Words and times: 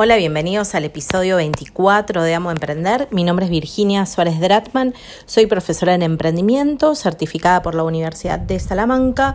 Hola, 0.00 0.14
bienvenidos 0.14 0.76
al 0.76 0.84
episodio 0.84 1.38
24 1.38 2.22
de 2.22 2.32
Amo 2.32 2.52
Emprender. 2.52 3.08
Mi 3.10 3.24
nombre 3.24 3.46
es 3.46 3.50
Virginia 3.50 4.06
Suárez 4.06 4.38
Dratman, 4.38 4.94
soy 5.26 5.46
profesora 5.46 5.92
en 5.92 6.02
emprendimiento, 6.02 6.94
certificada 6.94 7.62
por 7.62 7.74
la 7.74 7.82
Universidad 7.82 8.38
de 8.38 8.60
Salamanca 8.60 9.34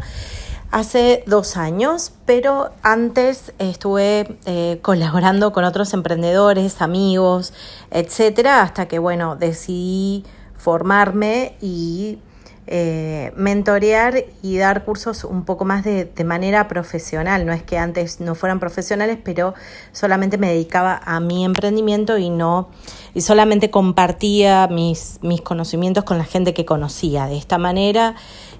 hace 0.71 1.25
dos 1.27 1.57
años, 1.57 2.13
pero 2.25 2.69
antes 2.81 3.51
estuve 3.59 4.37
eh, 4.45 4.79
colaborando 4.81 5.51
con 5.51 5.65
otros 5.65 5.93
emprendedores, 5.93 6.81
amigos, 6.81 7.51
etcétera, 7.91 8.61
hasta 8.61 8.87
que, 8.87 8.99
bueno, 8.99 9.35
decidí 9.35 10.23
formarme 10.55 11.57
y 11.59 12.19
eh, 12.65 13.33
mentorear 13.35 14.23
y 14.41 14.57
dar 14.57 14.85
cursos 14.85 15.25
un 15.25 15.43
poco 15.43 15.65
más 15.65 15.83
de, 15.83 16.09
manera 16.23 16.67
profesional. 16.67 17.45
No 17.45 17.53
es 17.53 17.63
que 17.63 17.77
antes 17.77 18.19
no 18.19 18.35
fueran 18.35 18.59
profesionales, 18.59 19.17
pero 19.23 19.53
solamente 19.91 20.37
me 20.37 20.49
dedicaba 20.49 21.01
a 21.03 21.19
mi 21.19 21.43
emprendimiento 21.43 22.17
y 22.17 22.29
no 22.29 22.69
y 23.13 23.21
solamente 23.21 23.69
compartía 23.69 24.67
mis, 24.67 25.19
mis 25.21 25.41
conocimientos 25.41 26.03
con 26.03 26.17
la 26.17 26.23
gente 26.23 26.53
que 26.53 26.65
conocía. 26.65 27.27
De 27.27 27.37
esta 27.37 27.57
manera 27.57 28.15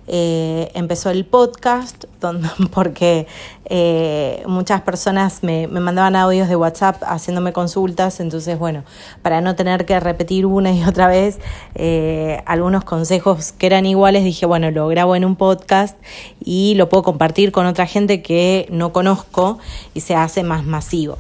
eh, 0.08 0.70
empezó 0.74 1.10
el 1.10 1.26
podcast, 1.26 2.06
porque 2.74 3.26
eh, 3.66 4.44
muchas 4.48 4.82
personas 4.82 5.44
me, 5.44 5.68
me, 5.68 5.80
mandaban 5.80 6.18
audios 6.18 6.50
de 6.50 6.58
WhatsApp 6.58 7.02
haciéndome 7.06 7.54
consultas, 7.54 8.20
entonces 8.20 8.60
bueno, 8.60 8.84
para 9.22 9.40
no 9.40 9.56
tener 9.56 9.86
que 9.86 9.98
repetir 10.00 10.46
una 10.46 10.74
y 10.74 10.84
otra 10.84 11.08
vez 11.08 11.40
eh, 11.76 12.42
algunos 12.46 12.84
consejos 12.84 13.54
que 13.54 13.66
eran 13.66 13.86
iguales, 13.86 14.26
dije, 14.26 14.46
bueno, 14.46 14.72
lo 14.72 14.88
grabo 14.90 15.16
en 15.16 15.24
un 15.24 15.38
podcast 15.38 15.98
y 16.44 16.76
lo 16.76 16.90
puedo 16.90 17.04
compartir 17.04 17.54
con 17.54 17.66
otra 17.66 17.86
gente 17.86 18.22
que 18.22 18.68
no 18.70 18.92
conozco 18.92 19.60
y 19.94 20.02
se 20.02 20.16
hace 20.16 20.44
más 20.44 20.66
masivo. 20.66 21.18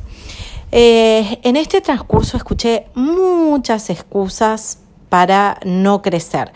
en 0.71 1.55
este 1.55 1.79
transcurso 1.79 2.35
escuché 2.35 2.87
muchas 2.95 3.89
excusas 3.89 4.79
para 5.07 5.59
no 5.63 6.01
crecer. 6.01 6.51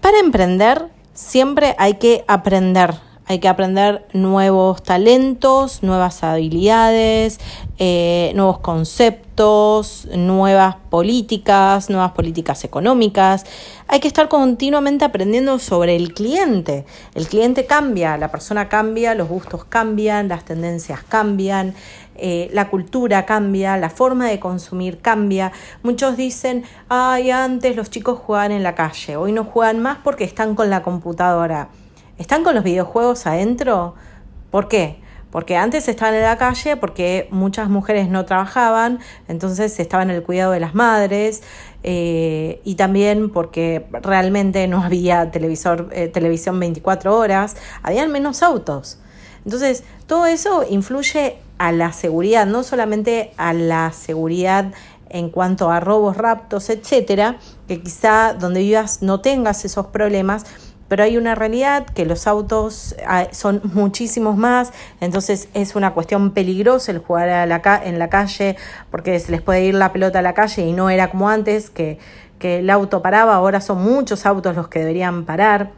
Para 0.00 0.20
emprender 0.20 0.94
siempre 1.14 1.74
hay 1.78 1.94
que 1.94 2.24
aprender, 2.28 2.94
hay 3.26 3.38
que 3.38 3.48
aprender 3.48 4.06
nuevos 4.12 4.82
talentos, 4.82 5.82
nuevas 5.82 6.22
habilidades, 6.22 7.40
eh, 7.78 8.32
nuevos 8.34 8.58
conceptos, 8.58 10.06
nuevas 10.14 10.76
políticas, 10.90 11.88
nuevas 11.88 12.12
políticas 12.12 12.64
económicas. 12.64 13.46
Hay 13.88 14.00
que 14.00 14.08
estar 14.08 14.28
continuamente 14.28 15.06
aprendiendo 15.06 15.58
sobre 15.58 15.96
el 15.96 16.12
cliente. 16.12 16.84
El 17.14 17.26
cliente 17.26 17.64
cambia, 17.64 18.18
la 18.18 18.30
persona 18.30 18.68
cambia, 18.68 19.14
los 19.14 19.28
gustos 19.28 19.64
cambian, 19.64 20.28
las 20.28 20.44
tendencias 20.44 21.02
cambian. 21.02 21.74
Eh, 22.16 22.48
la 22.52 22.68
cultura 22.68 23.26
cambia, 23.26 23.76
la 23.76 23.90
forma 23.90 24.28
de 24.28 24.38
consumir 24.38 24.98
cambia. 24.98 25.50
Muchos 25.82 26.16
dicen, 26.16 26.64
ay, 26.88 27.30
antes 27.30 27.74
los 27.74 27.90
chicos 27.90 28.18
jugaban 28.18 28.52
en 28.52 28.62
la 28.62 28.74
calle, 28.74 29.16
hoy 29.16 29.32
no 29.32 29.44
juegan 29.44 29.80
más 29.80 29.98
porque 30.04 30.24
están 30.24 30.54
con 30.54 30.70
la 30.70 30.82
computadora. 30.82 31.70
¿Están 32.16 32.44
con 32.44 32.54
los 32.54 32.62
videojuegos 32.62 33.26
adentro? 33.26 33.94
¿Por 34.50 34.68
qué? 34.68 35.00
Porque 35.32 35.56
antes 35.56 35.88
estaban 35.88 36.14
en 36.14 36.22
la 36.22 36.38
calle 36.38 36.76
porque 36.76 37.26
muchas 37.32 37.68
mujeres 37.68 38.08
no 38.08 38.24
trabajaban, 38.24 39.00
entonces 39.26 39.80
estaban 39.80 40.10
en 40.10 40.16
el 40.16 40.22
cuidado 40.22 40.52
de 40.52 40.60
las 40.60 40.76
madres 40.76 41.42
eh, 41.82 42.60
y 42.62 42.76
también 42.76 43.30
porque 43.30 43.84
realmente 43.90 44.68
no 44.68 44.80
había 44.84 45.32
televisor, 45.32 45.88
eh, 45.90 46.06
televisión 46.06 46.60
24 46.60 47.18
horas, 47.18 47.56
habían 47.82 48.12
menos 48.12 48.44
autos. 48.44 49.00
Entonces, 49.44 49.82
todo 50.06 50.26
eso 50.26 50.64
influye 50.70 51.38
a 51.58 51.72
la 51.72 51.92
seguridad, 51.92 52.46
no 52.46 52.62
solamente 52.62 53.32
a 53.36 53.52
la 53.52 53.90
seguridad 53.90 54.72
en 55.08 55.30
cuanto 55.30 55.70
a 55.70 55.80
robos, 55.80 56.16
raptos, 56.16 56.70
etcétera, 56.70 57.38
que 57.66 57.82
quizá 57.82 58.34
donde 58.34 58.60
vivas 58.60 59.02
no 59.02 59.20
tengas 59.20 59.64
esos 59.64 59.86
problemas, 59.86 60.44
pero 60.88 61.02
hay 61.02 61.16
una 61.16 61.34
realidad 61.34 61.86
que 61.86 62.04
los 62.04 62.26
autos 62.26 62.94
ah, 63.06 63.28
son 63.32 63.60
muchísimos 63.64 64.36
más, 64.36 64.72
entonces 65.00 65.48
es 65.54 65.74
una 65.74 65.92
cuestión 65.94 66.32
peligrosa 66.32 66.92
el 66.92 66.98
jugar 66.98 67.48
la 67.48 67.82
en 67.84 67.98
la 67.98 68.08
calle, 68.08 68.56
porque 68.90 69.18
se 69.18 69.32
les 69.32 69.42
puede 69.42 69.64
ir 69.64 69.74
la 69.74 69.92
pelota 69.92 70.18
a 70.18 70.22
la 70.22 70.34
calle 70.34 70.62
y 70.62 70.72
no 70.72 70.90
era 70.90 71.10
como 71.10 71.28
antes, 71.28 71.70
que, 71.70 71.98
que 72.38 72.58
el 72.58 72.70
auto 72.70 73.02
paraba, 73.02 73.34
ahora 73.34 73.60
son 73.60 73.82
muchos 73.82 74.26
autos 74.26 74.54
los 74.56 74.68
que 74.68 74.80
deberían 74.80 75.24
parar 75.24 75.70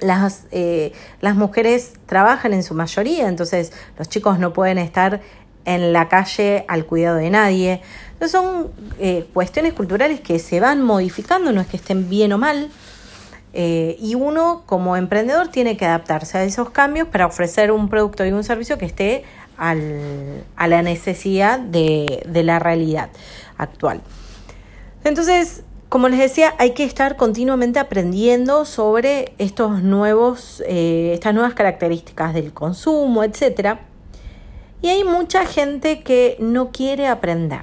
las, 0.00 0.46
eh, 0.50 0.92
las 1.20 1.34
mujeres 1.34 1.94
trabajan 2.06 2.52
en 2.52 2.62
su 2.62 2.74
mayoría, 2.74 3.28
entonces 3.28 3.72
los 3.98 4.08
chicos 4.08 4.38
no 4.38 4.52
pueden 4.52 4.78
estar 4.78 5.20
en 5.64 5.92
la 5.92 6.08
calle 6.08 6.64
al 6.68 6.86
cuidado 6.86 7.16
de 7.16 7.30
nadie. 7.30 7.82
Entonces 8.12 8.30
son 8.30 8.70
eh, 8.98 9.28
cuestiones 9.34 9.74
culturales 9.74 10.20
que 10.20 10.38
se 10.38 10.60
van 10.60 10.82
modificando, 10.82 11.52
no 11.52 11.60
es 11.60 11.66
que 11.66 11.76
estén 11.76 12.08
bien 12.08 12.32
o 12.32 12.38
mal. 12.38 12.70
Eh, 13.54 13.96
y 13.98 14.14
uno 14.14 14.62
como 14.66 14.96
emprendedor 14.96 15.48
tiene 15.48 15.76
que 15.76 15.86
adaptarse 15.86 16.38
a 16.38 16.44
esos 16.44 16.70
cambios 16.70 17.08
para 17.08 17.26
ofrecer 17.26 17.72
un 17.72 17.88
producto 17.88 18.24
y 18.26 18.32
un 18.32 18.44
servicio 18.44 18.78
que 18.78 18.86
esté 18.86 19.24
al, 19.56 20.44
a 20.56 20.68
la 20.68 20.82
necesidad 20.82 21.58
de, 21.58 22.22
de 22.28 22.42
la 22.42 22.58
realidad 22.58 23.10
actual. 23.56 24.00
Entonces, 25.04 25.62
como 25.88 26.10
les 26.10 26.18
decía, 26.18 26.54
hay 26.58 26.72
que 26.72 26.84
estar 26.84 27.16
continuamente 27.16 27.78
aprendiendo 27.78 28.66
sobre 28.66 29.32
estos 29.38 29.82
nuevos, 29.82 30.62
eh, 30.66 31.12
estas 31.14 31.32
nuevas 31.32 31.54
características 31.54 32.34
del 32.34 32.52
consumo, 32.52 33.24
etc. 33.24 33.78
Y 34.82 34.88
hay 34.88 35.04
mucha 35.04 35.46
gente 35.46 36.02
que 36.02 36.36
no 36.40 36.72
quiere 36.72 37.06
aprender. 37.06 37.62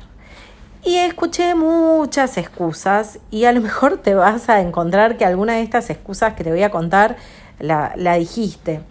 Y 0.86 0.98
escuché 0.98 1.56
muchas 1.56 2.38
excusas 2.38 3.20
y 3.32 3.46
a 3.46 3.52
lo 3.52 3.60
mejor 3.60 3.98
te 3.98 4.14
vas 4.14 4.50
a 4.50 4.62
encontrar 4.62 5.18
que 5.18 5.26
alguna 5.26 5.54
de 5.54 5.62
estas 5.62 5.90
excusas 5.90 6.36
que 6.36 6.44
te 6.44 6.52
voy 6.52 6.64
a 6.64 6.70
contar 6.70 7.18
la, 7.60 7.94
la 7.96 8.16
dijiste. 8.16 8.82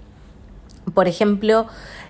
Por 0.92 1.06
ejemplo, 1.06 1.66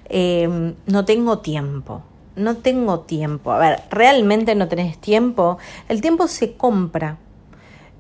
eh, 0.09 0.75
no 0.87 1.05
tengo 1.05 1.39
tiempo 1.39 2.03
no 2.37 2.57
tengo 2.57 3.01
tiempo. 3.01 3.53
A 3.53 3.59
ver, 3.59 3.83
¿realmente 3.91 4.55
no 4.55 4.69
tenés 4.69 4.99
tiempo? 4.99 5.59
El 5.89 6.01
tiempo 6.01 6.29
se 6.29 6.57
compra. 6.57 7.19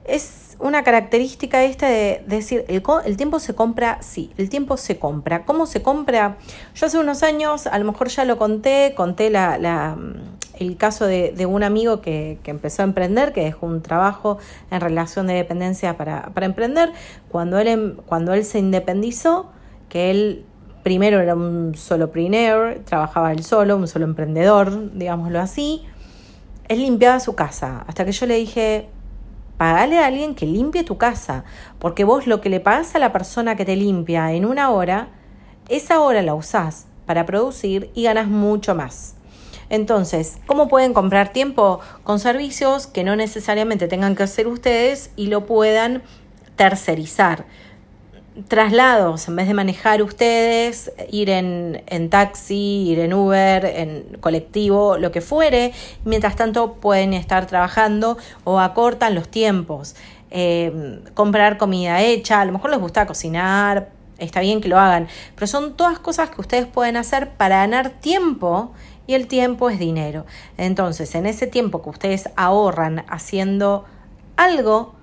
Es 0.04 0.56
una 0.58 0.84
característica 0.84 1.62
esta 1.62 1.88
de 1.88 2.22
decir, 2.26 2.64
el, 2.68 2.82
el, 3.06 3.16
tiempo 3.16 3.38
se 3.38 3.54
compra, 3.54 4.02
sí, 4.02 4.30
el 4.36 4.50
tiempo 4.50 4.76
se 4.76 4.98
compra. 4.98 5.44
¿Cómo 5.44 5.64
se 5.66 5.82
compra? 5.82 6.36
Yo 6.74 6.86
hace 6.86 6.98
unos 6.98 7.22
años, 7.22 7.66
a 7.66 7.78
lo 7.78 7.86
mejor 7.86 8.08
ya 8.08 8.24
lo 8.24 8.36
conté, 8.36 8.92
conté 8.94 9.30
la, 9.30 9.96
el 10.58 10.76
caso 10.76 11.06
de, 11.06 11.32
de 11.32 11.46
un 11.46 11.62
amigo 11.62 12.00
que, 12.00 12.38
empezó 12.44 12.82
a 12.82 12.84
emprender, 12.84 13.32
que 13.32 13.42
dejó 13.42 13.66
un 13.66 13.82
trabajo 13.82 14.38
en 14.70 14.80
relación 14.80 15.26
de 15.26 15.34
dependencia 15.34 15.96
para, 15.96 16.30
para 16.34 16.46
emprender. 16.46 16.92
Cuando 17.30 17.58
él, 17.58 17.68
em, 17.68 17.96
cuando 18.06 18.32
él 18.32 18.44
se 18.44 18.58
independizó, 18.58 19.50
que 19.88 20.10
él 20.10 20.44
primero 20.82 21.20
era 21.20 21.34
un 21.34 21.74
solopreneur, 21.74 22.80
trabajaba 22.84 23.32
él 23.32 23.42
solo, 23.42 23.76
un 23.76 23.88
solo 23.88 24.04
emprendedor, 24.04 24.92
digámoslo 24.92 25.40
así. 25.40 25.82
Él 26.68 26.82
limpiaba 26.82 27.20
su 27.20 27.34
casa, 27.34 27.84
hasta 27.86 28.04
que 28.04 28.12
yo 28.12 28.26
le 28.26 28.36
dije, 28.36 28.88
pagale 29.56 29.98
a 29.98 30.06
alguien 30.06 30.34
que 30.34 30.46
limpie 30.46 30.84
tu 30.84 30.98
casa, 30.98 31.44
porque 31.78 32.04
vos 32.04 32.26
lo 32.26 32.40
que 32.40 32.50
le 32.50 32.60
pagas 32.60 32.94
a 32.94 32.98
la 32.98 33.12
persona 33.12 33.56
que 33.56 33.64
te 33.64 33.76
limpia 33.76 34.32
en 34.32 34.44
una 34.44 34.70
hora, 34.70 35.08
esa 35.68 36.00
hora 36.00 36.22
la 36.22 36.34
usás 36.34 36.86
para 37.06 37.26
producir 37.26 37.90
y 37.94 38.04
ganas 38.04 38.28
mucho 38.28 38.74
más. 38.74 39.16
Entonces, 39.68 40.38
¿cómo 40.46 40.68
pueden 40.68 40.94
comprar 40.94 41.32
tiempo? 41.32 41.80
Con 42.02 42.18
servicios 42.18 42.86
que 42.86 43.04
no 43.04 43.16
necesariamente 43.16 43.88
tengan 43.88 44.16
que 44.16 44.24
hacer 44.24 44.46
ustedes 44.46 45.10
y 45.16 45.26
lo 45.26 45.46
puedan 45.46 46.02
tercerizar 46.56 47.46
traslados, 48.48 49.28
en 49.28 49.36
vez 49.36 49.46
de 49.46 49.54
manejar 49.54 50.02
ustedes, 50.02 50.92
ir 51.10 51.30
en, 51.30 51.82
en, 51.86 52.10
taxi, 52.10 52.88
ir 52.88 52.98
en 52.98 53.14
Uber, 53.14 53.64
en 53.64 54.18
colectivo, 54.20 54.98
lo 54.98 55.12
que 55.12 55.20
fuere, 55.20 55.72
mientras 56.04 56.34
tanto 56.34 56.74
pueden 56.74 57.14
estar 57.14 57.46
trabajando 57.46 58.18
o 58.42 58.58
acortan 58.58 59.14
los 59.14 59.28
tiempos. 59.28 59.94
Eh, 60.30 61.00
comprar 61.14 61.58
comida 61.58 62.02
hecha, 62.02 62.40
a 62.40 62.44
lo 62.44 62.52
mejor 62.52 62.70
les 62.70 62.80
gusta 62.80 63.06
cocinar, 63.06 63.90
está 64.18 64.40
bien 64.40 64.60
que 64.60 64.68
lo 64.68 64.80
hagan, 64.80 65.06
pero 65.36 65.46
son 65.46 65.76
todas 65.76 66.00
cosas 66.00 66.30
que 66.30 66.40
ustedes 66.40 66.66
pueden 66.66 66.96
hacer 66.96 67.30
para 67.30 67.58
ganar 67.58 67.90
tiempo 67.90 68.72
y 69.06 69.14
el 69.14 69.26
tiempo 69.26 69.70
es 69.70 69.78
dinero. 69.78 70.24
Entonces, 70.56 71.14
en 71.14 71.26
ese 71.26 71.46
tiempo 71.46 71.82
que 71.82 71.90
ustedes 71.90 72.30
ahorran 72.36 73.04
haciendo 73.08 73.84
algo, 74.36 74.94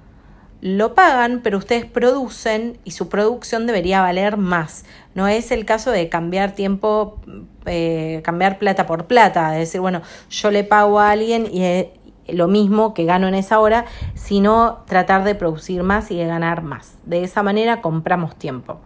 lo 0.61 0.93
pagan, 0.93 1.41
pero 1.43 1.57
ustedes 1.57 1.85
producen 1.85 2.77
y 2.83 2.91
su 2.91 3.09
producción 3.09 3.65
debería 3.65 4.01
valer 4.01 4.37
más. 4.37 4.85
No 5.15 5.27
es 5.27 5.51
el 5.51 5.65
caso 5.65 5.89
de 5.91 6.07
cambiar 6.07 6.53
tiempo, 6.53 7.19
eh, 7.65 8.21
cambiar 8.23 8.59
plata 8.59 8.85
por 8.85 9.05
plata, 9.05 9.51
de 9.51 9.59
decir, 9.59 9.81
bueno, 9.81 10.01
yo 10.29 10.51
le 10.51 10.63
pago 10.63 10.99
a 10.99 11.09
alguien 11.09 11.47
y 11.51 11.89
lo 12.31 12.47
mismo 12.47 12.93
que 12.93 13.05
gano 13.05 13.27
en 13.27 13.33
esa 13.33 13.59
hora, 13.59 13.85
sino 14.13 14.83
tratar 14.85 15.23
de 15.23 15.33
producir 15.33 15.81
más 15.81 16.11
y 16.11 16.17
de 16.17 16.27
ganar 16.27 16.61
más. 16.61 16.95
De 17.05 17.23
esa 17.23 17.41
manera 17.41 17.81
compramos 17.81 18.35
tiempo. 18.35 18.79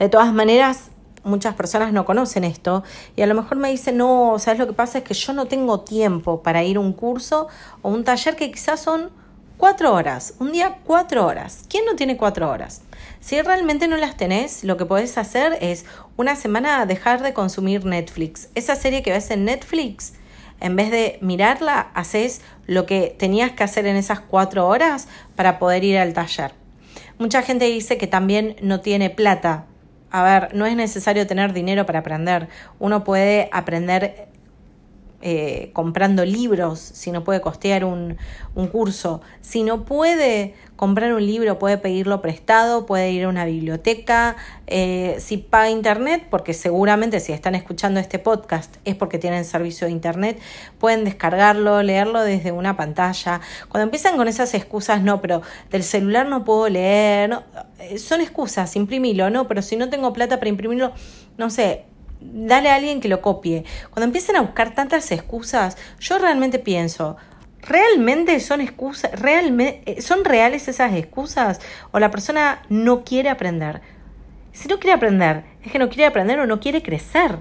De 0.00 0.08
todas 0.08 0.32
maneras, 0.32 0.90
muchas 1.24 1.54
personas 1.54 1.92
no 1.92 2.04
conocen 2.04 2.44
esto 2.44 2.82
y 3.16 3.22
a 3.22 3.26
lo 3.26 3.34
mejor 3.34 3.58
me 3.58 3.70
dicen, 3.70 3.96
no, 3.96 4.36
¿sabes 4.38 4.58
lo 4.58 4.66
que 4.66 4.72
pasa? 4.72 4.98
Es 4.98 5.04
que 5.04 5.14
yo 5.14 5.32
no 5.32 5.46
tengo 5.46 5.80
tiempo 5.80 6.42
para 6.42 6.62
ir 6.62 6.76
a 6.76 6.80
un 6.80 6.92
curso 6.92 7.48
o 7.82 7.90
un 7.90 8.04
taller 8.04 8.36
que 8.36 8.50
quizás 8.50 8.80
son 8.80 9.10
cuatro 9.56 9.92
horas, 9.92 10.34
un 10.38 10.52
día 10.52 10.78
cuatro 10.84 11.26
horas. 11.26 11.64
¿Quién 11.68 11.84
no 11.84 11.94
tiene 11.94 12.16
cuatro 12.16 12.50
horas? 12.50 12.82
Si 13.20 13.40
realmente 13.42 13.88
no 13.88 13.96
las 13.96 14.16
tenés, 14.16 14.64
lo 14.64 14.76
que 14.78 14.86
podés 14.86 15.18
hacer 15.18 15.58
es 15.60 15.84
una 16.16 16.34
semana 16.34 16.86
dejar 16.86 17.22
de 17.22 17.34
consumir 17.34 17.84
Netflix. 17.84 18.48
Esa 18.54 18.74
serie 18.74 19.02
que 19.02 19.12
ves 19.12 19.30
en 19.30 19.44
Netflix, 19.44 20.14
en 20.60 20.76
vez 20.76 20.90
de 20.90 21.18
mirarla, 21.20 21.90
haces 21.94 22.40
lo 22.66 22.86
que 22.86 23.14
tenías 23.18 23.52
que 23.52 23.64
hacer 23.64 23.86
en 23.86 23.96
esas 23.96 24.20
cuatro 24.20 24.66
horas 24.66 25.08
para 25.36 25.58
poder 25.58 25.84
ir 25.84 25.98
al 25.98 26.14
taller. 26.14 26.54
Mucha 27.18 27.42
gente 27.42 27.66
dice 27.66 27.98
que 27.98 28.06
también 28.06 28.56
no 28.62 28.80
tiene 28.80 29.10
plata 29.10 29.66
a 30.10 30.22
ver, 30.22 30.54
no 30.54 30.66
es 30.66 30.76
necesario 30.76 31.26
tener 31.26 31.52
dinero 31.52 31.86
para 31.86 32.00
aprender. 32.00 32.48
Uno 32.78 33.04
puede 33.04 33.48
aprender 33.52 34.29
eh, 35.22 35.70
comprando 35.74 36.24
libros, 36.24 36.78
si 36.78 37.12
no 37.12 37.24
puede 37.24 37.42
costear 37.42 37.84
un, 37.84 38.16
un, 38.54 38.68
curso. 38.68 39.20
Si 39.42 39.62
no 39.62 39.84
puede 39.84 40.54
comprar 40.76 41.12
un 41.12 41.26
libro, 41.26 41.58
puede 41.58 41.76
pedirlo 41.76 42.22
prestado, 42.22 42.86
puede 42.86 43.10
ir 43.10 43.24
a 43.24 43.28
una 43.28 43.44
biblioteca. 43.44 44.36
Eh, 44.66 45.16
si 45.18 45.36
paga 45.36 45.68
internet, 45.68 46.26
porque 46.30 46.54
seguramente 46.54 47.20
si 47.20 47.32
están 47.32 47.54
escuchando 47.54 48.00
este 48.00 48.18
podcast 48.18 48.76
es 48.86 48.94
porque 48.94 49.18
tienen 49.18 49.44
servicio 49.44 49.86
de 49.88 49.92
internet, 49.92 50.40
pueden 50.78 51.04
descargarlo, 51.04 51.82
leerlo 51.82 52.22
desde 52.22 52.50
una 52.52 52.78
pantalla. 52.78 53.42
Cuando 53.68 53.84
empiezan 53.84 54.16
con 54.16 54.26
esas 54.26 54.54
excusas, 54.54 55.02
no, 55.02 55.20
pero 55.20 55.42
del 55.70 55.82
celular 55.82 56.26
no 56.28 56.44
puedo 56.44 56.66
leer, 56.70 57.40
eh, 57.78 57.98
son 57.98 58.22
excusas, 58.22 58.74
imprimilo, 58.74 59.28
no, 59.28 59.46
pero 59.48 59.60
si 59.60 59.76
no 59.76 59.90
tengo 59.90 60.14
plata 60.14 60.38
para 60.38 60.48
imprimirlo, 60.48 60.92
no 61.36 61.50
sé, 61.50 61.84
dale 62.20 62.70
a 62.70 62.76
alguien 62.76 63.00
que 63.00 63.08
lo 63.08 63.20
copie. 63.20 63.64
Cuando 63.90 64.04
empiezan 64.04 64.36
a 64.36 64.40
buscar 64.40 64.74
tantas 64.74 65.10
excusas, 65.12 65.76
yo 65.98 66.18
realmente 66.18 66.58
pienso, 66.58 67.16
¿realmente 67.62 68.38
son 68.40 68.60
excusas? 68.60 69.12
¿Realmente 69.12 69.82
eh, 69.86 70.02
son 70.02 70.24
reales 70.24 70.68
esas 70.68 70.94
excusas? 70.94 71.60
¿O 71.90 71.98
la 71.98 72.10
persona 72.10 72.62
no 72.68 73.04
quiere 73.04 73.28
aprender? 73.28 73.80
Si 74.52 74.68
no 74.68 74.78
quiere 74.78 74.94
aprender, 74.94 75.44
es 75.62 75.72
que 75.72 75.78
no 75.78 75.88
quiere 75.88 76.06
aprender 76.06 76.40
o 76.40 76.46
no 76.46 76.60
quiere 76.60 76.82
crecer. 76.82 77.38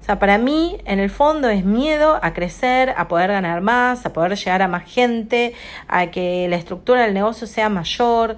O 0.00 0.04
sea, 0.04 0.18
para 0.18 0.36
mí, 0.36 0.78
en 0.84 0.98
el 0.98 1.10
fondo, 1.10 1.48
es 1.48 1.64
miedo 1.64 2.18
a 2.22 2.32
crecer, 2.34 2.92
a 2.96 3.06
poder 3.06 3.30
ganar 3.30 3.60
más, 3.60 4.04
a 4.04 4.12
poder 4.12 4.34
llegar 4.36 4.60
a 4.60 4.66
más 4.66 4.82
gente, 4.84 5.54
a 5.86 6.10
que 6.10 6.48
la 6.48 6.56
estructura 6.56 7.02
del 7.02 7.14
negocio 7.14 7.46
sea 7.46 7.68
mayor. 7.68 8.36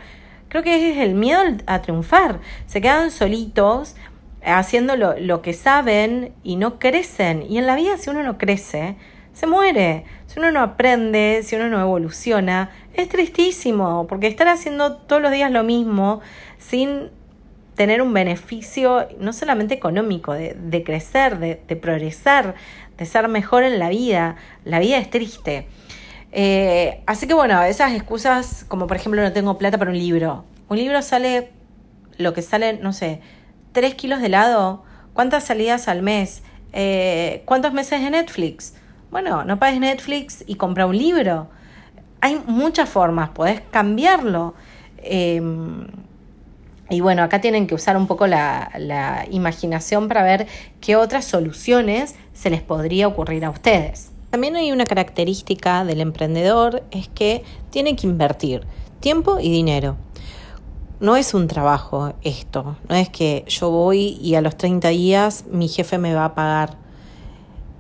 Creo 0.51 0.63
que 0.63 0.93
es 0.93 0.99
el 0.99 1.15
miedo 1.15 1.41
a 1.67 1.81
triunfar. 1.81 2.41
Se 2.67 2.83
quedan 2.83 3.11
solitos 3.11 3.97
haciendo 4.45 4.97
lo, 4.97 5.43
que 5.43 5.53
saben 5.53 6.33
y 6.43 6.57
no 6.57 6.79
crecen. 6.79 7.45
Y 7.49 7.59
en 7.59 7.67
la 7.67 7.77
vida 7.77 7.97
si 7.97 8.11
uno 8.11 8.23
no 8.23 8.39
crece, 8.39 8.97
se 9.33 9.47
muere. 9.47 10.05
Si 10.27 10.39
uno 10.39 10.53
no 10.53 10.61
aprende, 10.61 11.41
si 11.43 11.57
uno 11.57 11.69
no 11.69 11.81
evoluciona, 11.81 12.71
es 12.95 13.09
tristísimo, 13.09 14.07
porque 14.07 14.27
estar 14.27 14.49
haciendo 14.49 14.97
todos 14.97 15.23
los 15.23 15.33
días 15.33 15.51
lo 15.51 15.65
mismo 15.65 16.21
sin 16.59 17.11
tener 17.75 18.03
un 18.03 18.13
beneficio 18.13 19.09
no 19.19 19.33
solamente 19.33 19.75
económico, 19.75 20.33
de, 20.33 20.83
crecer, 20.85 21.39
de, 21.39 21.77
progresar, 21.77 22.55
de 22.97 23.07
ser 23.07 23.29
mejor 23.29 23.65
en 23.65 23.79
la 23.79 23.89
vida. 23.89 24.37
La 24.65 24.79
vida 24.79 24.99
es 24.99 25.11
triste. 25.11 25.67
Eh, 26.31 27.03
así 27.07 27.27
que 27.27 27.35
bueno, 27.35 27.63
esas 27.63 27.93
excusas, 27.93 28.65
como 28.69 28.87
por 28.87 28.97
ejemplo 28.97 29.23
no 29.23 29.33
tengo 29.33 29.59
plata 29.59 29.79
para 29.79 29.91
un 29.91 29.99
libro. 29.99 30.45
Un 30.69 30.79
libro 30.79 31.03
sale 31.03 31.51
lo 32.17 32.33
que 32.33 32.43
sale, 32.43 32.75
no 32.75 32.93
sé, 32.93 33.21
3 33.75 33.95
kilos 33.97 34.21
de 34.21 34.27
helado, 34.27 34.83
cuántas 35.13 35.45
salidas 35.45 35.89
al 35.89 36.01
mes, 36.01 36.43
eh, 36.73 37.43
cuántos 37.45 37.73
meses 37.75 38.01
de 38.01 38.11
Netflix. 38.11 38.75
Bueno, 39.11 39.45
no 39.45 39.59
pagues 39.59 39.81
Netflix 39.81 40.45
y 40.47 40.55
compra 40.55 40.87
un 40.87 40.97
libro. 40.97 41.49
Hay 42.21 42.41
muchas 42.47 42.89
formas, 42.89 43.31
podés 43.31 43.61
cambiarlo. 43.71 44.55
Em, 44.99 45.89
y 46.89 47.01
bueno, 47.01 47.23
acá 47.23 47.41
tienen 47.41 47.67
que 47.67 47.75
usar 47.75 47.97
un 47.97 48.07
poco 48.07 48.27
la, 48.27 48.71
la 48.79 49.27
imaginación 49.31 50.09
para 50.09 50.23
ver 50.23 50.47
qué 50.81 50.97
otras 50.97 51.25
soluciones 51.25 52.15
se 52.33 52.51
les 52.51 52.63
podría 52.63 53.09
ocurrir 53.09 53.45
a 53.45 53.51
ustedes. 53.51 54.13
También 54.31 54.57
hay 54.57 54.73
una 54.73 54.87
característica 54.87 55.85
del 55.85 56.01
emprendedor, 56.01 56.85
es 56.93 57.09
que 57.09 57.43
tiene 57.71 57.97
que 57.97 58.07
invertir 58.07 58.67
tiempo 59.01 59.39
y 59.41 59.51
dinero 59.51 59.97
no 61.05 61.17
es 61.17 61.35
un 61.35 61.49
trabajo 61.49 62.15
esto, 62.23 62.77
no 62.89 62.95
es 62.95 63.11
que 63.11 63.45
yo 63.47 63.71
voy 63.71 64.19
y 64.23 64.37
a 64.37 64.41
los 64.41 64.57
30 64.57 64.89
días 64.89 65.45
mi 65.51 65.69
jefe 65.69 65.99
me 65.99 66.15
va 66.15 66.25
a 66.25 66.35
pagar 66.35 66.79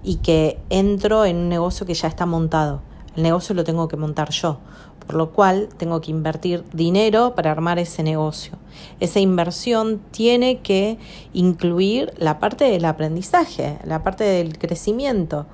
y 0.02 0.16
que 0.16 0.60
entro 0.68 1.24
en 1.24 1.36
un 1.38 1.48
negocio 1.48 1.86
que 1.86 1.94
ya 1.94 2.06
está 2.06 2.26
montado. 2.26 2.82
El 3.16 3.22
negocio 3.22 3.54
lo 3.54 3.64
tengo 3.64 3.88
que 3.88 3.96
montar 3.96 4.28
yo, 4.28 4.58
por 5.06 5.14
lo 5.14 5.30
cual 5.30 5.70
tengo 5.78 6.02
que 6.02 6.10
invertir 6.10 6.64
dinero 6.74 7.34
para 7.34 7.50
armar 7.50 7.78
ese 7.78 8.02
negocio. 8.02 8.58
Esa 9.00 9.20
inversión 9.20 10.02
tiene 10.10 10.58
que 10.58 10.98
incluir 11.32 12.12
la 12.18 12.38
parte 12.38 12.66
del 12.66 12.84
aprendizaje, 12.84 13.78
la 13.84 14.02
parte 14.02 14.24
del 14.24 14.58
crecimiento. 14.58 15.46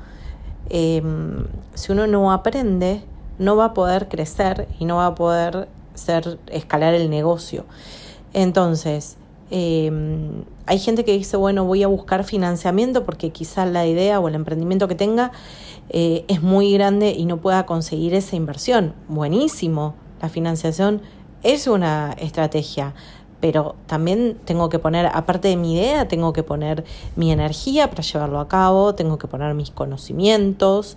Em, 0.71 1.45
si 1.75 1.93
uno 1.93 2.09
no 2.09 2.33
aprende, 2.33 3.05
no 3.39 3.55
va 3.55 3.67
a 3.67 3.75
poder 3.75 4.09
crecer 4.09 4.67
y 4.81 4.87
no 4.87 4.97
va 4.97 5.07
a 5.07 5.15
poder 5.15 5.69
ser, 6.01 6.39
escalar 6.51 6.95
el 6.95 7.11
negocio. 7.11 7.65
Entonces, 8.33 9.17
em, 9.51 10.45
hay 10.67 10.79
gente 10.79 11.05
que 11.05 11.13
dice, 11.13 11.37
bueno, 11.37 11.65
voy 11.65 11.83
a 11.83 11.89
buscar 11.89 12.25
financiamiento 12.25 13.05
porque 13.05 13.31
quizás 13.31 13.69
la 13.69 13.87
idea 13.87 14.21
o 14.21 14.29
el 14.29 14.35
emprendimiento 14.35 14.89
que 14.89 14.95
tenga 14.95 15.33
eh, 15.89 16.25
es 16.29 16.43
muy 16.43 16.73
grande 16.73 17.11
y 17.11 17.25
no 17.25 17.39
pueda 17.39 17.67
conseguir 17.67 18.15
esa 18.15 18.37
inversión. 18.37 18.95
Buenísimo, 19.09 19.95
la 20.23 20.29
financiación 20.29 21.03
es 21.43 21.67
una 21.67 22.15
estrategia, 22.19 22.95
pero 23.41 23.75
también 23.87 24.39
tengo 24.45 24.69
que 24.69 24.79
poner, 24.79 25.07
aparte 25.07 25.49
de 25.49 25.57
mi 25.57 25.75
idea, 25.75 26.07
tengo 26.07 26.33
que 26.33 26.43
poner 26.43 26.85
mi 27.17 27.33
energía 27.33 27.91
para 27.91 28.03
llevarlo 28.03 28.39
a 28.39 28.47
cabo, 28.47 28.95
tengo 28.95 29.19
que 29.19 29.27
poner 29.27 29.55
mis 29.55 29.71
conocimientos 29.71 30.97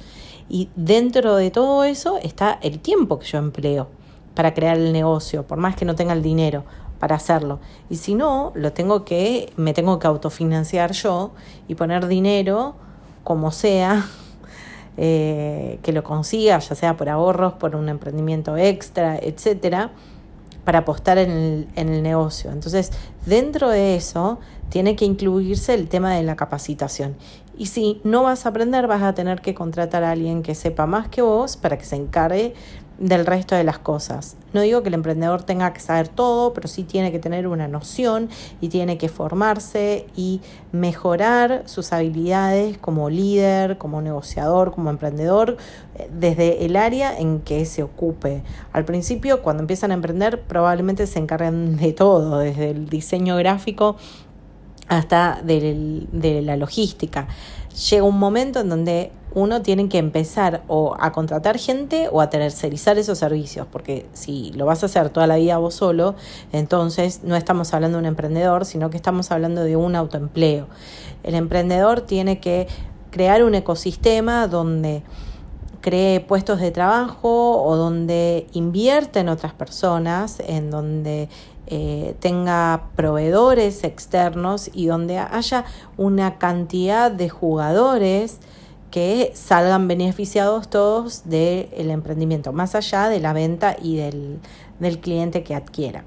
y 0.49 0.69
dentro 0.75 1.35
de 1.37 1.49
todo 1.49 1.83
eso 1.85 2.17
está 2.21 2.59
el 2.61 2.79
tiempo 2.79 3.17
que 3.17 3.25
yo 3.25 3.39
empleo 3.39 3.87
para 4.35 4.53
crear 4.53 4.77
el 4.77 4.93
negocio, 4.93 5.43
por 5.45 5.57
más 5.57 5.75
que 5.75 5.85
no 5.85 5.95
tenga 5.95 6.13
el 6.13 6.23
dinero 6.23 6.63
para 6.99 7.15
hacerlo. 7.15 7.59
Y 7.89 7.97
si 7.97 8.15
no, 8.15 8.53
lo 8.55 8.71
tengo 8.71 9.03
que, 9.03 9.51
me 9.57 9.73
tengo 9.73 9.99
que 9.99 10.07
autofinanciar 10.07 10.93
yo 10.93 11.31
y 11.67 11.75
poner 11.75 12.07
dinero 12.07 12.75
como 13.23 13.51
sea, 13.51 14.05
eh, 14.97 15.79
que 15.83 15.91
lo 15.91 16.03
consiga, 16.03 16.59
ya 16.59 16.75
sea 16.75 16.95
por 16.95 17.09
ahorros, 17.09 17.53
por 17.53 17.75
un 17.75 17.89
emprendimiento 17.89 18.55
extra, 18.57 19.17
etcétera, 19.17 19.91
para 20.63 20.79
apostar 20.79 21.17
en 21.17 21.31
el, 21.31 21.67
en 21.75 21.89
el 21.89 22.03
negocio. 22.03 22.51
Entonces, 22.51 22.91
dentro 23.25 23.69
de 23.69 23.95
eso, 23.95 24.39
tiene 24.69 24.95
que 24.95 25.05
incluirse 25.05 25.73
el 25.73 25.89
tema 25.89 26.13
de 26.13 26.23
la 26.23 26.35
capacitación. 26.35 27.15
Y 27.57 27.67
si 27.67 28.01
no 28.03 28.23
vas 28.23 28.45
a 28.45 28.49
aprender, 28.49 28.87
vas 28.87 29.03
a 29.03 29.13
tener 29.13 29.41
que 29.41 29.53
contratar 29.53 30.03
a 30.03 30.11
alguien 30.11 30.41
que 30.41 30.55
sepa 30.55 30.87
más 30.87 31.09
que 31.09 31.21
vos 31.21 31.57
para 31.57 31.77
que 31.77 31.85
se 31.85 31.95
encargue 31.95 32.55
del 33.03 33.25
resto 33.25 33.53
de 33.55 33.65
las 33.65 33.79
cosas. 33.79 34.37
No 34.53 34.61
digo 34.61 34.81
que 34.81 34.87
el 34.87 34.93
emprendedor 34.93 35.43
tenga 35.43 35.73
que 35.73 35.81
saber 35.81 36.07
todo, 36.07 36.53
pero 36.53 36.69
sí 36.69 36.83
tiene 36.83 37.11
que 37.11 37.19
tener 37.19 37.47
una 37.47 37.67
noción 37.67 38.29
y 38.61 38.69
tiene 38.69 38.97
que 38.97 39.09
formarse 39.09 40.05
y 40.15 40.39
mejorar 40.71 41.63
sus 41.65 41.91
habilidades 41.91 42.77
como 42.77 43.09
líder, 43.09 43.77
como 43.77 44.01
negociador, 44.01 44.71
como 44.71 44.89
emprendedor, 44.89 45.57
eh, 45.95 46.09
desde 46.17 46.65
el 46.65 46.77
área 46.77 47.17
en 47.17 47.41
que 47.41 47.65
se 47.65 47.83
ocupe. 47.83 48.41
Al 48.71 48.85
principio, 48.85 49.41
cuando 49.41 49.61
empiezan 49.63 49.91
a 49.91 49.95
emprender, 49.95 50.41
probablemente 50.41 51.05
se 51.05 51.19
encarguen 51.19 51.75
de 51.75 51.91
todo, 51.91 52.39
desde 52.39 52.69
el 52.71 52.87
diseño 52.87 53.35
gráfico 53.35 53.97
hasta 54.87 55.41
de 55.43 56.41
la 56.41 56.55
logística. 56.55 57.27
Llega 57.89 58.03
un 58.03 58.19
momento 58.19 58.61
en 58.61 58.69
donde 58.69 59.11
uno 59.33 59.61
tiene 59.61 59.89
que 59.89 59.97
empezar 59.97 60.63
o 60.67 60.95
a 60.99 61.11
contratar 61.11 61.57
gente 61.57 62.07
o 62.11 62.21
a 62.21 62.29
tercerizar 62.29 62.97
esos 62.97 63.17
servicios, 63.17 63.67
porque 63.71 64.05
si 64.13 64.51
lo 64.53 64.65
vas 64.65 64.83
a 64.83 64.85
hacer 64.85 65.09
toda 65.09 65.27
la 65.27 65.37
vida 65.37 65.57
vos 65.57 65.73
solo, 65.73 66.15
entonces 66.51 67.21
no 67.23 67.35
estamos 67.35 67.73
hablando 67.73 67.97
de 67.97 68.01
un 68.01 68.07
emprendedor, 68.07 68.65
sino 68.65 68.89
que 68.89 68.97
estamos 68.97 69.31
hablando 69.31 69.63
de 69.63 69.75
un 69.75 69.95
autoempleo. 69.95 70.67
El 71.23 71.35
emprendedor 71.35 72.01
tiene 72.01 72.39
que 72.39 72.67
crear 73.09 73.43
un 73.43 73.55
ecosistema 73.55 74.47
donde 74.47 75.03
cree 75.81 76.19
puestos 76.21 76.61
de 76.61 76.71
trabajo 76.71 77.61
o 77.61 77.75
donde 77.75 78.47
invierte 78.53 79.19
en 79.19 79.29
otras 79.29 79.53
personas, 79.53 80.39
en 80.39 80.71
donde 80.71 81.27
eh, 81.67 82.15
tenga 82.19 82.89
proveedores 82.95 83.83
externos 83.83 84.69
y 84.73 84.85
donde 84.85 85.17
haya 85.17 85.65
una 85.97 86.37
cantidad 86.37 87.11
de 87.11 87.29
jugadores 87.29 88.39
que 88.93 89.31
salgan 89.33 89.87
beneficiados 89.87 90.69
todos 90.69 91.27
del 91.27 91.89
emprendimiento, 91.89 92.53
más 92.53 92.75
allá 92.75 93.09
de 93.09 93.19
la 93.19 93.33
venta 93.33 93.75
y 93.81 93.97
del, 93.97 94.39
cliente 95.01 95.41
que 95.41 95.55
adquiera. 95.55 96.03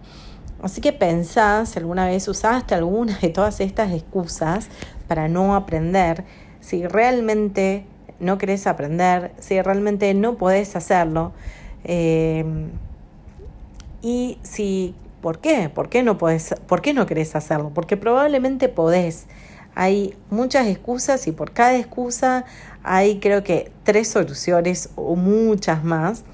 Así 0.62 0.80
que 0.80 0.92
pensás 0.92 1.70
si 1.70 1.80
alguna 1.80 2.06
vez 2.06 2.28
usaste 2.28 2.76
alguna 2.76 3.18
de 3.18 3.30
todas 3.30 3.58
estas 3.58 3.90
excusas 3.90 4.68
para 5.08 5.26
no 5.26 5.56
aprender, 5.56 6.22
si 6.60 6.86
realmente 6.86 7.86
no 8.20 8.38
querés 8.38 8.68
aprender, 8.68 9.32
si 9.40 9.60
realmente 9.60 10.14
no 10.14 10.36
podés 10.36 10.76
hacerlo. 10.76 11.32
Eh, 11.82 12.44
y 14.00 14.38
si, 14.42 14.94
¿por 15.22 15.40
qué? 15.40 15.70
¿Por 15.70 15.88
qué 15.88 16.04
no 16.04 16.18
podés, 16.18 16.54
por 16.68 16.82
qué 16.82 16.94
no 16.94 17.04
querés 17.04 17.34
hacerlo? 17.34 17.72
Porque 17.74 17.96
probablemente 17.96 18.68
podés. 18.68 19.26
Hay 19.76 20.16
muchas 20.30 20.66
excusas 20.66 21.26
y 21.26 21.32
por 21.32 21.52
cada 21.52 21.76
excusa 21.76 22.46
hay 22.82 23.20
creo 23.20 23.44
que 23.44 23.70
tres 23.84 24.08
soluciones 24.08 24.88
o 24.96 25.16
muchas 25.16 25.84
más. 25.84 26.24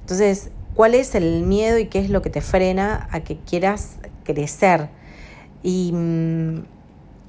Entonces, 0.00 0.50
¿cuál 0.74 0.94
es 0.94 1.14
el 1.14 1.42
miedo 1.42 1.78
y 1.78 1.88
qué 1.88 1.98
es 1.98 2.08
lo 2.08 2.22
que 2.22 2.30
te 2.30 2.40
frena 2.40 3.06
a 3.12 3.20
que 3.20 3.36
quieras 3.36 3.96
crecer? 4.24 4.88
Y 5.62 5.92
mm, 5.92 6.62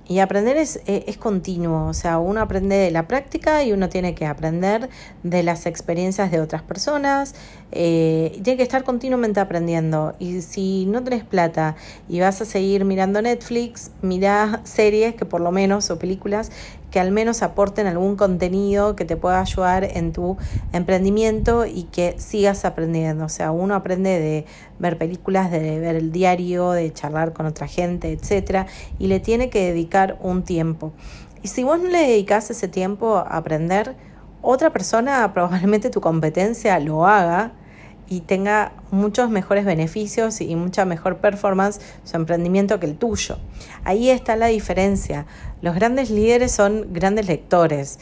y 0.08 0.20
aprender 0.20 0.56
es, 0.58 0.80
e, 0.86 1.04
es, 1.08 1.18
continuo, 1.18 1.88
o 1.88 1.94
sea, 1.94 2.18
uno 2.20 2.42
aprende 2.42 2.76
de 2.76 2.92
la 2.92 3.08
práctica 3.08 3.64
y 3.64 3.74
uno 3.74 3.90
tiene 3.90 4.16
que 4.16 4.26
aprender 4.26 4.90
de 5.24 5.44
las 5.44 5.66
experiencias 5.66 6.32
de 6.32 6.40
otras 6.40 6.62
personas, 6.62 7.36
eh, 7.72 8.40
tiene 8.44 8.58
que 8.58 8.64
estar 8.64 8.84
continuamente 8.84 9.40
aprendiendo. 9.40 10.16
Y 10.20 10.42
si 10.42 10.86
no 10.86 11.04
tenés 11.04 11.24
plata 11.24 11.76
y 12.08 12.22
vas 12.22 12.42
a 12.42 12.46
seguir 12.46 12.86
mirando 12.86 13.22
Netflix, 13.22 13.92
mira 14.02 14.62
series 14.64 15.16
que 15.16 15.26
por 15.26 15.42
lo 15.42 15.52
menos, 15.52 15.90
o 15.92 16.00
películas, 16.00 16.52
que 16.92 17.00
al 17.00 17.12
menos 17.12 17.44
aporten 17.44 17.88
algún 17.88 18.16
contenido 18.16 18.96
que 18.96 19.06
te 19.06 19.18
pueda 19.18 19.42
ayudar 19.42 19.84
en 19.84 20.14
tu 20.14 20.38
emprendimiento 20.72 21.66
y 21.66 21.84
que 21.84 22.16
sigas 22.18 22.66
aprendiendo. 22.66 23.26
O 23.26 23.30
sea, 23.30 23.52
uno 23.52 23.76
aprende 23.76 24.20
de 24.20 24.46
ver 24.80 24.98
películas, 24.98 25.52
de 25.52 25.80
ver 25.80 25.96
el 25.96 26.12
diario, 26.12 26.72
de 26.72 26.92
charlar 26.94 27.34
con 27.34 27.46
otra 27.46 27.68
gente, 27.68 28.12
etcétera, 28.12 28.68
y 29.00 29.08
le 29.08 29.20
tiene 29.20 29.50
que 29.50 29.66
dedicar 29.66 30.18
un 30.22 30.44
tiempo. 30.44 30.94
Y 31.44 31.50
si 31.50 31.64
vos 31.64 31.80
no 31.80 31.90
le 31.90 32.00
dedicas 32.00 32.50
ese 32.50 32.68
tiempo 32.68 33.18
a 33.18 33.22
aprender, 33.22 33.96
otra 34.42 34.72
persona, 34.72 35.32
probablemente 35.34 35.90
tu 35.90 36.02
competencia, 36.02 36.80
lo 36.80 37.06
haga 37.06 37.52
y 38.10 38.22
tenga 38.22 38.72
muchos 38.92 39.30
mejores 39.30 39.66
beneficios 39.66 40.42
y 40.42 40.56
mucha 40.56 40.86
mejor 40.86 41.18
performance 41.18 41.80
su 42.04 42.16
emprendimiento 42.16 42.80
que 42.80 42.86
el 42.86 42.98
tuyo. 42.98 43.38
Ahí 43.84 44.10
está 44.10 44.36
la 44.36 44.48
diferencia. 44.48 45.26
Los 45.62 45.76
grandes 45.76 46.10
líderes 46.10 46.52
son 46.52 46.94
grandes 46.94 47.28
lectores. 47.28 48.00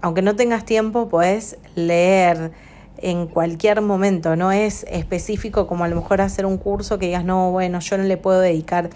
Aunque 0.00 0.22
no 0.22 0.36
tengas 0.36 0.64
tiempo, 0.64 1.08
puedes 1.08 1.58
leer 1.74 2.52
en 2.98 3.26
cualquier 3.26 3.80
momento, 3.80 4.36
no 4.36 4.52
es 4.52 4.84
específico 4.88 5.66
como 5.66 5.84
a 5.84 5.88
lo 5.88 5.96
mejor 5.96 6.20
hacer 6.20 6.46
un 6.46 6.56
curso 6.56 6.98
que 6.98 7.06
digas, 7.06 7.24
no, 7.24 7.50
bueno, 7.50 7.80
yo 7.80 7.98
no 7.98 8.04
le 8.04 8.16
puedo 8.16 8.40
dedicar 8.40 8.90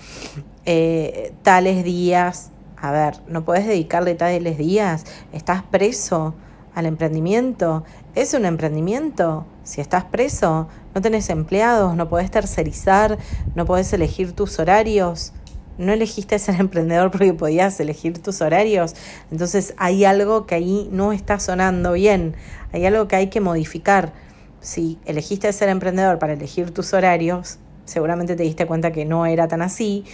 eh, 0.64 1.32
tales 1.42 1.84
días. 1.84 2.50
A 2.76 2.92
ver, 2.92 3.16
no 3.26 3.44
puedes 3.44 3.66
dedicarle 3.66 4.14
tales 4.14 4.58
días, 4.58 5.04
estás 5.32 5.62
preso 5.62 6.34
al 6.74 6.86
emprendimiento. 6.86 7.84
Es 8.14 8.34
un 8.34 8.44
emprendimiento. 8.44 9.46
Si 9.66 9.80
estás 9.80 10.04
preso, 10.04 10.68
no 10.94 11.00
tenés 11.02 11.28
empleados, 11.28 11.96
no 11.96 12.08
podés 12.08 12.30
tercerizar, 12.30 13.18
no 13.56 13.64
podés 13.66 13.92
elegir 13.92 14.30
tus 14.32 14.60
horarios. 14.60 15.32
No 15.76 15.92
elegiste 15.92 16.38
ser 16.38 16.54
emprendedor 16.60 17.10
porque 17.10 17.34
podías 17.34 17.80
elegir 17.80 18.22
tus 18.22 18.40
horarios. 18.42 18.94
Entonces 19.32 19.74
hay 19.76 20.04
algo 20.04 20.46
que 20.46 20.54
ahí 20.54 20.88
no 20.92 21.12
está 21.12 21.40
sonando 21.40 21.94
bien. 21.94 22.36
Hay 22.72 22.86
algo 22.86 23.08
que 23.08 23.16
hay 23.16 23.26
que 23.26 23.40
modificar. 23.40 24.12
Si 24.60 25.00
elegiste 25.04 25.52
ser 25.52 25.68
emprendedor 25.68 26.20
para 26.20 26.34
elegir 26.34 26.70
tus 26.70 26.94
horarios, 26.94 27.58
seguramente 27.86 28.36
te 28.36 28.44
diste 28.44 28.66
cuenta 28.66 28.92
que 28.92 29.04
no 29.04 29.26
era 29.26 29.48
tan 29.48 29.62
así 29.62 30.04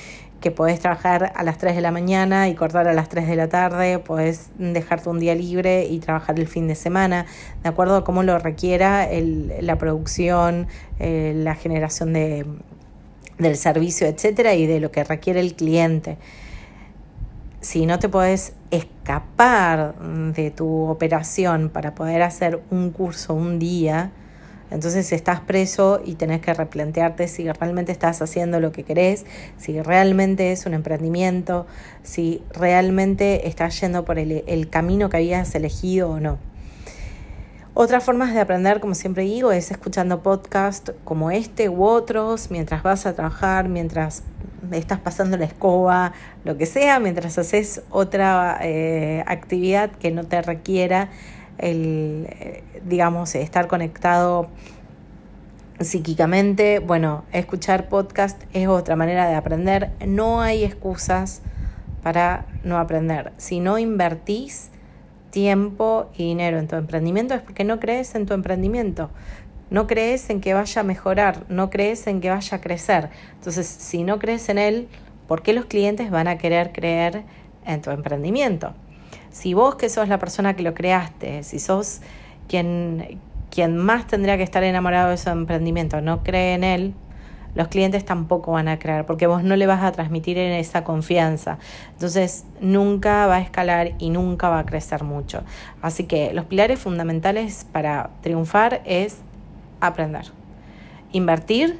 que 0.43 0.51
podés 0.51 0.81
trabajar 0.81 1.33
a 1.35 1.43
las 1.43 1.57
3 1.57 1.75
de 1.75 1.81
la 1.81 1.91
mañana 1.91 2.51
y 2.51 2.55
cortar 2.55 2.87
a 2.87 2.93
las 2.93 3.09
3 3.09 3.27
de 3.27 3.37
la 3.37 3.49
tarde, 3.49 3.99
podés 3.99 4.51
dejarte 4.59 5.09
un 5.09 5.19
día 5.19 5.35
libre 5.35 5.87
y 5.87 6.01
trabajar 6.01 6.39
el 6.39 6.47
fin 6.47 6.69
de 6.69 6.75
semana, 6.75 7.25
de 7.63 7.69
acuerdo 7.71 7.97
a 7.97 8.05
cómo 8.05 8.23
lo 8.23 8.39
requiera 8.39 9.09
el, 9.09 9.55
la 9.61 9.79
producción, 9.79 10.67
eh, 10.99 11.33
la 11.35 11.55
generación 11.55 12.13
de, 12.13 12.45
del 13.39 13.57
servicio, 13.57 14.07
etcétera, 14.07 14.55
y 14.55 14.67
de 14.67 14.81
lo 14.81 14.91
que 14.91 15.05
requiere 15.05 15.41
el 15.41 15.55
cliente. 15.55 16.19
Si 17.61 17.87
no 17.87 17.99
te 17.99 18.09
podés 18.09 18.55
escapar 18.71 19.95
de 20.35 20.51
tu 20.51 20.89
operación 20.89 21.71
para 21.71 21.95
poder 21.95 22.23
hacer 22.23 22.61
un 22.71 22.91
curso 22.91 23.35
un 23.35 23.59
día, 23.59 24.11
entonces 24.73 25.13
estás 25.13 25.41
preso 25.41 26.01
y 26.05 26.15
tenés 26.15 26.41
que 26.41 26.55
replantearte 26.55 27.29
si 27.29 27.51
realmente 27.51 27.93
estás 27.93 28.23
haciendo 28.23 28.59
lo 28.59 28.73
que 28.73 28.85
querés, 28.85 29.27
si 29.59 29.81
realmente 29.81 30.53
es 30.53 30.65
un 30.65 30.75
emprendimiento, 30.75 31.67
si 32.03 32.43
realmente 32.55 33.49
estás 33.49 33.79
yendo 33.81 34.05
por 34.05 34.19
el, 34.19 34.69
camino 34.71 35.11
que 35.11 35.19
habías 35.19 35.55
elegido 35.55 36.11
o 36.11 36.21
no. 36.21 36.39
Otras 37.75 38.05
formas 38.05 38.35
de 38.35 38.41
aprender, 38.41 38.81
como 38.81 38.95
siempre 38.95 39.25
digo, 39.25 39.53
es 39.53 39.71
escuchando 39.71 40.23
podcasts 40.23 40.93
como 41.05 41.31
este 41.31 41.69
u 41.69 41.85
otros, 41.85 42.51
mientras 42.51 42.83
vas 42.83 43.07
a 43.07 43.15
trabajar, 43.15 43.69
mientras 43.69 44.23
estás 44.71 45.01
pasando 45.01 45.37
la 45.37 45.47
escoba, 45.47 46.13
lo 46.45 46.57
que 46.57 46.67
sea, 46.67 47.01
mientras 47.01 47.39
haces 47.39 47.83
otra 47.91 48.59
eh, 48.63 49.25
actividad 49.27 49.91
que 49.91 50.11
no 50.11 50.25
te 50.25 50.41
requiera 50.41 51.11
el, 51.59 52.27
eh, 52.31 52.65
digamos, 52.85 53.35
estar 53.35 53.69
conectado 53.69 54.49
psíquicamente. 55.81 56.79
Bueno, 56.79 57.25
escuchar 57.33 57.89
podcast 57.89 58.43
es 58.53 58.69
otra 58.69 58.97
manera 58.97 59.29
de 59.29 59.35
aprender. 59.35 59.91
No 60.07 60.41
hay 60.41 60.65
excusas 60.65 61.43
para 62.03 62.47
no 62.65 62.79
aprender. 62.79 63.33
Si 63.37 63.61
no 63.61 63.79
invertís 63.79 64.71
tiempo 65.31 66.11
y 66.15 66.25
dinero 66.25 66.59
en 66.59 66.69
tu 66.69 66.77
emprendimiento 66.77 67.35
es 67.35 67.41
porque 67.41 67.65
no 67.65 67.81
crees 67.81 68.15
en 68.15 68.27
tu 68.27 68.35
emprendimiento. 68.35 69.11
No 69.71 69.87
crees 69.87 70.29
en 70.29 70.43
que 70.43 70.53
vaya 70.53 70.83
a 70.83 70.85
mejorar, 70.85 71.47
no 71.49 71.71
crees 71.71 72.07
en 72.07 72.21
que 72.21 72.29
vaya 72.29 72.59
a 72.59 72.61
crecer. 72.61 73.09
Entonces, 73.35 73.67
si 73.67 74.05
no 74.05 74.19
crees 74.19 74.51
en 74.51 74.59
él, 74.59 74.89
¿por 75.27 75.43
qué 75.43 75.55
los 75.55 75.65
clientes 75.65 76.11
van 76.11 76.29
a 76.29 76.37
querer 76.37 76.73
creer 76.73 77.23
en 77.65 77.81
tu 77.81 77.91
emprendimiento? 77.91 78.75
Si 79.33 79.55
vos 79.55 79.75
que 79.75 79.89
sos 79.89 80.09
la 80.09 80.19
persona 80.19 80.55
que 80.55 80.63
lo 80.63 80.75
creaste, 80.75 81.43
si 81.43 81.59
sos 81.59 82.01
quien, 82.49 83.19
quien 83.51 83.77
más 83.77 84.07
tendría 84.07 84.37
que 84.37 84.43
estar 84.43 84.63
enamorado 84.63 85.11
de 85.11 85.17
su 85.17 85.31
emprendimiento, 85.31 86.01
no 86.01 86.23
cree 86.23 86.55
en 86.55 86.65
él, 86.65 86.95
los 87.55 87.69
clientes 87.69 88.05
tampoco 88.05 88.53
van 88.53 88.69
a 88.69 88.79
creer 88.79 89.05
porque 89.05 89.27
vos 89.27 89.43
no 89.43 89.57
le 89.57 89.67
vas 89.67 89.83
a 89.83 89.93
transmitir 89.93 90.39
en 90.39 90.53
esa 90.53 90.85
confianza. 90.85 91.59
Entonces 91.93 92.45
nunca 92.61 93.27
va 93.27 93.37
a 93.37 93.41
escalar 93.41 93.93
y 93.99 94.11
nunca 94.11 94.49
va 94.49 94.61
a 94.61 94.67
crecer 94.67 95.05
mucho. 95.05 95.43
Así 95.83 96.05
que 96.05 96.33
los 96.33 96.47
pilares 96.47 96.79
fundamentales 96.79 97.67
para 97.71 98.11
triunfar 98.23 98.81
es 98.85 99.19
aprender, 99.81 100.27
invertir 101.13 101.79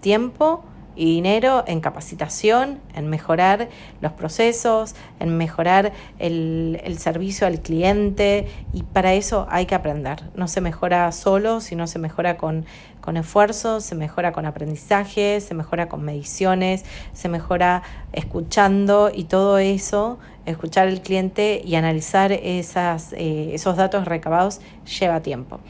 tiempo, 0.00 0.64
y 0.96 1.04
dinero 1.04 1.62
en 1.66 1.80
capacitación, 1.80 2.80
en 2.94 3.06
mejorar 3.08 3.68
los 4.00 4.12
procesos, 4.12 4.94
en 5.20 5.36
mejorar 5.36 5.92
el, 6.18 6.96
servicio 6.98 7.46
al 7.46 7.60
cliente 7.60 8.48
y 8.72 8.82
para 8.82 9.12
eso 9.12 9.46
hay 9.50 9.66
que 9.66 9.74
aprender. 9.74 10.24
No 10.34 10.48
se 10.48 10.60
mejora 10.62 11.12
solo, 11.12 11.60
sino 11.60 11.86
se 11.86 11.98
mejora 11.98 12.38
con, 12.38 12.64
con 13.02 13.18
esfuerzo, 13.18 13.80
se 13.80 13.94
mejora 13.94 14.32
con 14.32 14.46
aprendizaje, 14.46 15.40
se 15.40 15.54
mejora 15.54 15.88
con 15.88 16.02
mediciones, 16.02 16.84
se 17.12 17.28
mejora 17.28 17.82
escuchando 18.12 19.10
y 19.14 19.24
todo 19.24 19.58
eso, 19.58 20.18
escuchar 20.46 20.88
al 20.88 21.02
cliente 21.02 21.60
y 21.62 21.74
analizar 21.74 22.32
esas, 22.32 23.12
eh, 23.12 23.50
esos 23.52 23.76
datos 23.76 24.06
recabados 24.06 24.60
lleva 24.98 25.20
tiempo. 25.20 25.60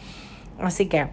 Así 0.61 0.87
que, 0.87 1.09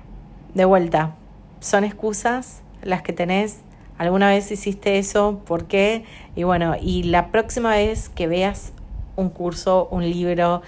de 0.53 0.65
vuelta, 0.65 1.15
son 1.59 1.83
excusas 1.83 2.61
las 2.83 3.01
que 3.01 3.13
tenés 3.13 3.61
¿Alguna 3.97 4.29
vez 4.29 4.51
hiciste 4.51 4.97
eso? 4.97 5.41
¿Por 5.45 5.65
qué? 5.65 6.03
Y 6.35 6.43
bueno, 6.43 6.75
y 6.79 7.03
la 7.03 7.31
próxima 7.31 7.71
vez 7.71 8.09
que 8.09 8.27
veas 8.27 8.73
un 9.15 9.29
curso, 9.29 9.87
un 9.91 10.03
libro, 10.03 10.61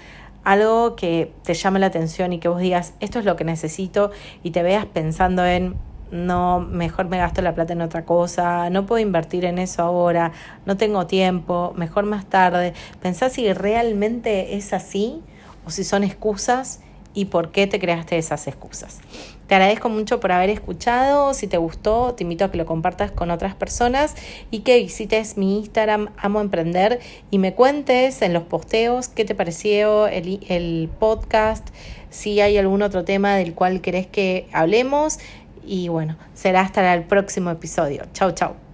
algo 0.44 0.94
que 0.94 1.32
te 1.42 1.54
llame 1.54 1.80
la 1.80 1.86
atención 1.86 2.32
y 2.32 2.38
que 2.38 2.48
vos 2.48 2.60
digas, 2.60 2.94
esto 3.00 3.18
es 3.18 3.24
lo 3.24 3.34
que 3.34 3.44
necesito 3.44 4.12
y 4.44 4.52
te 4.52 4.62
veas 4.62 4.86
pensando 4.86 5.44
en, 5.44 5.74
no, 6.12 6.60
mejor 6.60 7.06
me 7.08 7.18
gasto 7.18 7.42
la 7.42 7.54
plata 7.54 7.72
en 7.72 7.80
otra 7.80 8.04
cosa, 8.04 8.70
no 8.70 8.86
puedo 8.86 9.00
invertir 9.00 9.44
en 9.44 9.58
eso 9.58 9.82
ahora, 9.82 10.30
no 10.64 10.76
tengo 10.76 11.08
tiempo, 11.08 11.72
mejor 11.76 12.04
más 12.04 12.26
tarde. 12.26 12.74
Pensá 13.02 13.28
si 13.28 13.52
realmente 13.52 14.56
es 14.56 14.72
así 14.72 15.20
o 15.66 15.70
si 15.70 15.82
son 15.82 16.04
excusas 16.04 16.80
y 17.16 17.24
por 17.24 17.50
qué 17.50 17.66
te 17.66 17.80
creaste 17.80 18.18
esas 18.18 18.46
excusas. 18.46 19.00
Te 19.46 19.54
agradezco 19.54 19.88
mucho 19.88 20.20
por 20.20 20.32
haber 20.32 20.50
escuchado. 20.50 21.32
Si 21.32 21.46
te 21.46 21.56
gustó, 21.56 22.14
te 22.14 22.24
invito 22.24 22.44
a 22.44 22.50
que 22.50 22.58
lo 22.58 22.66
compartas 22.66 23.10
con 23.10 23.30
otras 23.30 23.54
personas 23.54 24.14
y 24.50 24.60
que 24.60 24.78
visites 24.78 25.38
mi 25.38 25.58
Instagram 25.58 26.10
Amo 26.18 26.42
Emprender 26.42 27.00
y 27.30 27.38
me 27.38 27.54
cuentes 27.54 28.20
en 28.20 28.34
los 28.34 28.42
posteos 28.42 29.08
qué 29.08 29.24
te 29.24 29.34
pareció 29.34 30.06
el, 30.08 30.90
podcast, 30.98 31.66
si 32.10 32.40
hay 32.40 32.58
algún 32.58 32.82
otro 32.82 33.02
tema 33.04 33.36
del 33.36 33.54
cual 33.54 33.80
querés 33.80 34.06
que 34.06 34.46
hablemos 34.52 35.18
Y 35.64 35.88
bueno, 35.88 36.16
será 36.34 36.60
hasta 36.60 36.92
el 36.92 37.04
próximo 37.04 37.50
episodio. 37.50 38.04
Chau, 38.12 38.32
chau. 38.32 38.65